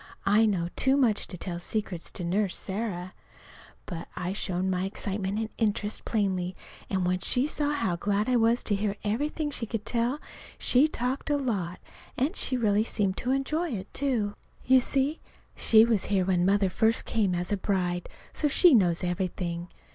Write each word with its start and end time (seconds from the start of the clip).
I 0.25 0.47
know 0.47 0.69
too 0.75 0.97
much 0.97 1.27
to 1.27 1.37
tell 1.37 1.59
secrets 1.59 2.09
to 2.13 2.23
Nurse 2.23 2.57
Sarah! 2.57 3.13
But 3.85 4.07
I 4.15 4.33
showed 4.33 4.65
my 4.65 4.85
excitement 4.85 5.37
and 5.37 5.49
interest 5.59 6.05
plainly; 6.05 6.55
and 6.89 7.05
when 7.05 7.19
she 7.19 7.45
saw 7.45 7.69
how 7.73 7.97
glad 7.97 8.27
I 8.27 8.35
was 8.35 8.63
to 8.63 8.75
hear 8.75 8.95
everything 9.03 9.51
she 9.51 9.67
could 9.67 9.85
tell, 9.85 10.19
she 10.57 10.87
talked 10.87 11.29
a 11.29 11.37
lot, 11.37 11.79
and 12.17 12.35
really 12.51 12.83
seemed 12.83 13.17
to 13.17 13.29
enjoy 13.29 13.69
it, 13.73 13.93
too. 13.93 14.33
You 14.65 14.79
see, 14.79 15.19
she 15.55 15.85
was 15.85 16.05
here 16.05 16.25
when 16.25 16.47
Mother 16.47 16.71
first 16.71 17.05
came 17.05 17.35
as 17.35 17.51
a 17.51 17.57
bride, 17.57 18.09
so 18.33 18.47
she 18.47 18.73
knows 18.73 19.03
everything. 19.03 19.67